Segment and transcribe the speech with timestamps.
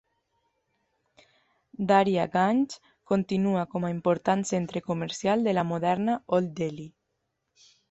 [1.91, 2.63] Daryaganj
[3.13, 6.91] continua com a important centre comercial de la moderna Old Delhi.